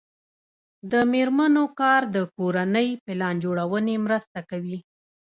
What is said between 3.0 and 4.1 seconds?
پلان جوړونې